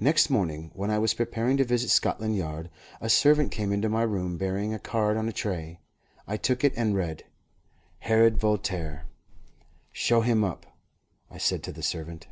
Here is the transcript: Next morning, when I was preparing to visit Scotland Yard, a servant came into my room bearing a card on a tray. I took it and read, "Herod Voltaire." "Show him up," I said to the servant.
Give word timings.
Next 0.00 0.28
morning, 0.28 0.72
when 0.74 0.90
I 0.90 0.98
was 0.98 1.14
preparing 1.14 1.56
to 1.58 1.64
visit 1.64 1.90
Scotland 1.90 2.36
Yard, 2.36 2.68
a 3.00 3.08
servant 3.08 3.52
came 3.52 3.70
into 3.72 3.88
my 3.88 4.02
room 4.02 4.36
bearing 4.36 4.74
a 4.74 4.78
card 4.80 5.16
on 5.16 5.28
a 5.28 5.32
tray. 5.32 5.78
I 6.26 6.36
took 6.36 6.64
it 6.64 6.72
and 6.76 6.96
read, 6.96 7.24
"Herod 8.00 8.38
Voltaire." 8.38 9.06
"Show 9.92 10.22
him 10.22 10.42
up," 10.42 10.66
I 11.30 11.38
said 11.38 11.62
to 11.62 11.70
the 11.70 11.84
servant. 11.84 12.26